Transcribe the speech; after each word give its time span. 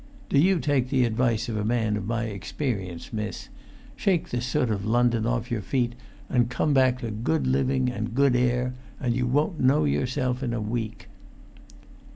Do 0.29 0.39
you 0.39 0.59
take 0.59 0.89
the 0.89 1.05
advice 1.05 1.47
of 1.47 1.55
a 1.55 1.63
man 1.63 1.95
of 1.95 2.07
my 2.07 2.23
experience, 2.23 3.13
miss: 3.13 3.49
shake 3.95 4.29
the 4.29 4.41
soot 4.41 4.71
of 4.71 4.83
London 4.83 5.27
off 5.27 5.51
your 5.51 5.61
feet, 5.61 5.93
and 6.27 6.49
come 6.49 6.69
you 6.69 6.73
back 6.73 7.01
to 7.01 7.11
good 7.11 7.45
living 7.45 7.87
and 7.87 8.15
good 8.15 8.35
air, 8.35 8.73
and 8.99 9.15
you 9.15 9.27
won't 9.27 9.59
know 9.59 9.85
yourself 9.85 10.41
in 10.41 10.53
a 10.55 10.59
week." 10.59 11.07